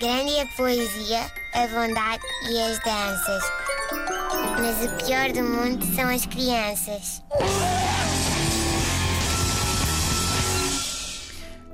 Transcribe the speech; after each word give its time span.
Grande 0.00 0.30
é 0.36 0.42
a 0.42 0.46
poesia, 0.56 1.20
a 1.54 1.66
bondade 1.66 2.22
e 2.50 2.60
as 2.60 2.78
danças. 2.78 3.42
Mas 4.58 4.84
o 4.90 5.04
pior 5.04 5.30
do 5.32 5.42
mundo 5.42 5.84
são 5.94 6.08
as 6.08 6.24
crianças. 6.26 7.22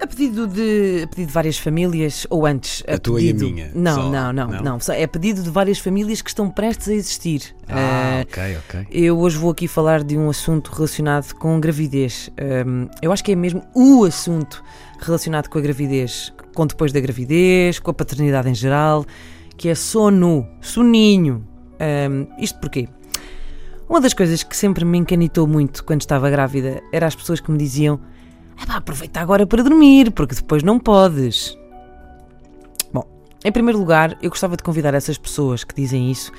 A 0.00 0.06
pedido 0.06 0.46
de, 0.46 1.02
a 1.04 1.06
pedido 1.08 1.26
de 1.28 1.32
várias 1.32 1.58
famílias, 1.58 2.26
ou 2.30 2.46
antes. 2.46 2.82
A 2.88 2.98
tua 2.98 3.20
e 3.20 3.30
a 3.30 3.32
pedido, 3.34 3.50
minha, 3.50 3.70
Não, 3.74 3.94
só, 3.94 4.10
não, 4.10 4.32
não, 4.32 4.48
não? 4.48 4.62
não, 4.62 4.78
É 4.94 5.06
pedido 5.06 5.42
de 5.42 5.50
várias 5.50 5.78
famílias 5.78 6.20
que 6.22 6.28
estão 6.30 6.48
prestes 6.50 6.88
a 6.88 6.94
existir. 6.94 7.54
Ah, 7.68 8.20
Eh, 8.20 8.22
ok, 8.22 8.58
ok. 8.58 8.86
Eu 8.90 9.18
hoje 9.18 9.36
vou 9.38 9.50
aqui 9.50 9.66
falar 9.68 10.02
de 10.02 10.16
um 10.16 10.28
assunto 10.30 10.70
relacionado 10.72 11.32
com 11.34 11.58
gravidez. 11.60 12.30
Hum, 12.66 12.88
eu 13.02 13.12
acho 13.12 13.24
que 13.24 13.32
é 13.32 13.36
mesmo 13.36 13.62
o 13.74 14.04
assunto 14.04 14.62
relacionado 15.00 15.48
com 15.48 15.58
a 15.58 15.60
gravidez, 15.62 16.32
com 16.54 16.66
depois 16.66 16.92
da 16.92 17.00
gravidez, 17.00 17.78
com 17.78 17.90
a 17.90 17.94
paternidade 17.94 18.48
em 18.48 18.54
geral, 18.54 19.04
que 19.56 19.68
é 19.68 19.74
sono, 19.74 20.46
soninho. 20.60 21.46
Hum, 21.80 22.26
isto 22.38 22.58
porquê? 22.60 22.88
Uma 23.88 24.00
das 24.00 24.14
coisas 24.14 24.42
que 24.42 24.56
sempre 24.56 24.84
me 24.84 24.96
encanitou 24.96 25.46
muito 25.46 25.84
quando 25.84 26.00
estava 26.00 26.30
grávida 26.30 26.82
era 26.92 27.06
as 27.06 27.14
pessoas 27.14 27.40
que 27.40 27.50
me 27.50 27.58
diziam: 27.58 28.00
aproveita 28.68 29.20
agora 29.20 29.46
para 29.46 29.62
dormir, 29.62 30.10
porque 30.12 30.34
depois 30.34 30.62
não 30.62 30.78
podes. 30.78 31.58
Bom, 32.92 33.04
em 33.44 33.52
primeiro 33.52 33.78
lugar, 33.78 34.16
eu 34.22 34.30
gostava 34.30 34.56
de 34.56 34.62
convidar 34.62 34.94
essas 34.94 35.18
pessoas 35.18 35.64
que 35.64 35.74
dizem 35.74 36.10
isso 36.10 36.32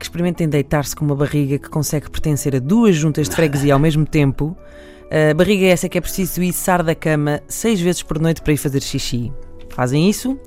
que 0.00 0.06
experimentem 0.06 0.48
deitar-se 0.48 0.96
com 0.96 1.04
uma 1.04 1.14
barriga 1.14 1.58
que 1.58 1.68
consegue 1.68 2.10
pertencer 2.10 2.56
a 2.56 2.58
duas 2.58 2.96
juntas 2.96 3.28
de 3.28 3.36
freguesia 3.36 3.74
ao 3.74 3.78
mesmo 3.78 4.06
tempo. 4.06 4.56
A 5.10 5.34
barriga 5.34 5.66
é 5.66 5.70
essa 5.70 5.88
que 5.88 5.98
é 5.98 6.00
preciso 6.00 6.40
ir 6.42 6.52
sar 6.52 6.84
da 6.84 6.94
cama 6.94 7.42
seis 7.48 7.80
vezes 7.80 8.02
por 8.02 8.20
noite 8.20 8.42
para 8.42 8.52
ir 8.52 8.56
fazer 8.56 8.80
xixi. 8.80 9.32
Fazem 9.68 10.08
isso 10.08 10.38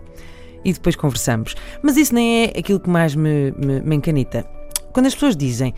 e 0.63 0.71
depois 0.71 0.95
conversamos. 0.95 1.53
Mas 1.81 1.97
isso 1.97 2.15
nem 2.15 2.45
é 2.45 2.53
aquilo 2.57 2.79
que 2.79 2.89
mais 2.89 3.13
me, 3.13 3.51
me, 3.51 3.81
me 3.81 3.95
encanita. 3.95 4.45
Quando 4.93 5.07
as 5.07 5.13
pessoas 5.13 5.35
dizem 5.35 5.73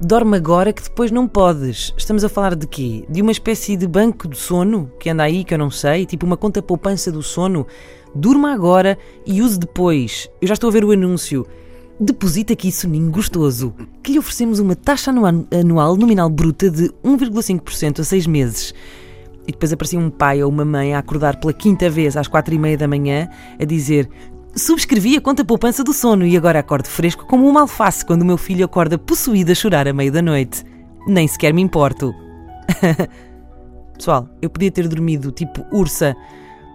dorme 0.00 0.34
agora 0.36 0.72
que 0.72 0.82
depois 0.82 1.10
não 1.10 1.28
podes, 1.28 1.92
estamos 1.96 2.24
a 2.24 2.28
falar 2.28 2.54
de 2.54 2.66
quê? 2.66 3.04
De 3.08 3.20
uma 3.20 3.32
espécie 3.32 3.76
de 3.76 3.86
banco 3.86 4.28
de 4.28 4.36
sono 4.36 4.90
que 4.98 5.10
anda 5.10 5.24
aí 5.24 5.44
que 5.44 5.52
eu 5.52 5.58
não 5.58 5.70
sei, 5.70 6.06
tipo 6.06 6.24
uma 6.24 6.38
conta 6.38 6.62
poupança 6.62 7.12
do 7.12 7.22
sono. 7.22 7.66
Durma 8.14 8.52
agora 8.52 8.98
e 9.26 9.42
use 9.42 9.58
depois. 9.58 10.28
Eu 10.40 10.48
já 10.48 10.54
estou 10.54 10.70
a 10.70 10.72
ver 10.72 10.84
o 10.84 10.90
anúncio. 10.90 11.46
Deposita 11.98 12.54
aqui 12.54 12.72
soninho 12.72 13.10
gostoso, 13.10 13.74
que 14.02 14.12
lhe 14.12 14.18
oferecemos 14.18 14.58
uma 14.58 14.74
taxa 14.74 15.10
anua- 15.10 15.46
anual 15.52 15.96
nominal 15.96 16.28
bruta 16.30 16.70
de 16.70 16.90
1,5% 17.04 18.00
a 18.00 18.04
6 18.04 18.26
meses. 18.26 18.74
E 19.46 19.52
depois 19.52 19.72
aparecia 19.72 19.98
um 19.98 20.10
pai 20.10 20.42
ou 20.42 20.50
uma 20.50 20.64
mãe 20.64 20.94
a 20.94 20.98
acordar 20.98 21.36
pela 21.40 21.52
quinta 21.52 21.88
vez 21.90 22.16
às 22.16 22.28
quatro 22.28 22.54
e 22.54 22.58
meia 22.58 22.76
da 22.76 22.86
manhã 22.86 23.28
a 23.60 23.64
dizer 23.64 24.08
Subscrevi 24.54 25.16
a 25.16 25.20
conta 25.20 25.44
poupança 25.44 25.84
do 25.84 25.92
sono 25.92 26.26
e 26.26 26.36
agora 26.36 26.58
acordo 26.58 26.88
fresco 26.88 27.24
como 27.26 27.48
uma 27.48 27.60
alface 27.60 28.04
quando 28.04 28.22
o 28.22 28.24
meu 28.24 28.36
filho 28.36 28.64
acorda 28.64 28.98
possuído 28.98 29.52
a 29.52 29.54
chorar 29.54 29.86
à 29.86 29.92
meia 29.92 30.10
da 30.10 30.20
noite. 30.20 30.64
Nem 31.06 31.26
sequer 31.28 31.54
me 31.54 31.62
importo. 31.62 32.12
Pessoal, 33.96 34.28
eu 34.40 34.50
podia 34.50 34.70
ter 34.70 34.88
dormido 34.88 35.30
tipo 35.30 35.64
ursa 35.72 36.16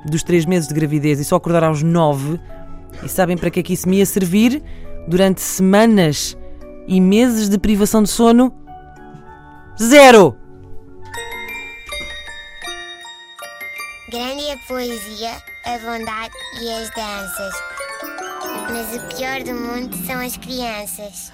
dos 0.06 0.24
três 0.24 0.46
meses 0.46 0.68
de 0.68 0.74
gravidez 0.74 1.20
e 1.20 1.26
só 1.26 1.36
acordar 1.36 1.64
aos 1.64 1.82
nove. 1.84 2.40
E 3.04 3.10
sabem 3.10 3.38
para 3.38 3.50
que 3.50 3.60
é 3.60 3.64
que 3.64 3.74
isso 3.74 3.90
me 3.90 3.98
ia 3.98 4.06
servir? 4.06 4.62
Durante 5.08 5.42
semanas 5.42 6.38
e 6.88 7.02
meses 7.02 7.50
de 7.50 7.58
privação 7.58 8.04
de 8.04 8.10
sono? 8.10 8.54
Zero! 9.82 10.38
Grande 14.10 14.46
é 14.46 14.54
a 14.54 14.58
poesia, 14.68 15.32
a 15.66 15.78
bondade 15.80 16.34
e 16.62 16.72
as 16.72 16.90
danças. 16.92 17.54
Mas 18.72 18.96
o 18.96 19.16
pior 19.16 19.44
do 19.44 19.54
mundo 19.54 19.96
são 20.06 20.20
as 20.20 20.38
crianças. 20.38 21.32